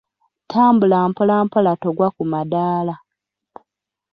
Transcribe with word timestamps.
Tambula 0.51 0.97
mpola 1.09 1.35
mpola 1.45 1.71
togwa 1.81 2.07
ku 2.15 2.23
madaala. 2.31 2.95